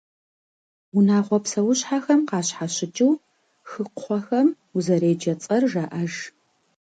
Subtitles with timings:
[0.97, 3.13] Унагъуэ псэущхьэхэм къащхьэщыкӏыу,
[3.69, 6.13] хыкхъуэхэм узэреджэ цӏэр жаӏэж.